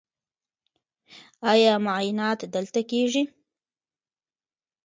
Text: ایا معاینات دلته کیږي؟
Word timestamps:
ایا 1.51 1.73
معاینات 1.85 2.39
دلته 2.53 2.81
کیږي؟ 2.89 3.23